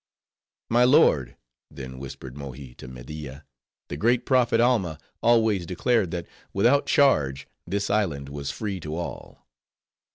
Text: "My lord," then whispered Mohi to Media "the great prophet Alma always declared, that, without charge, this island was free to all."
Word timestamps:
"My 0.67 0.83
lord," 0.83 1.37
then 1.69 1.99
whispered 1.99 2.35
Mohi 2.35 2.73
to 2.73 2.87
Media 2.87 3.45
"the 3.87 3.97
great 3.97 4.25
prophet 4.25 4.59
Alma 4.59 4.97
always 5.21 5.67
declared, 5.67 6.09
that, 6.09 6.25
without 6.53 6.87
charge, 6.87 7.47
this 7.67 7.87
island 7.91 8.27
was 8.27 8.49
free 8.49 8.79
to 8.79 8.95
all." 8.95 9.45